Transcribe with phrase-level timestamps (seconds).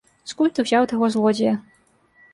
[0.29, 1.53] Скуль ты ўзяў таго злодзея?